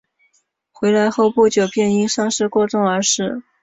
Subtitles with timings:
[0.71, 3.43] 回来后不久便因伤势过重而死。